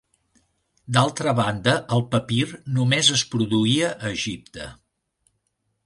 [0.95, 2.47] D'altra banda, el papir
[2.79, 4.71] només es produïa a Egipte.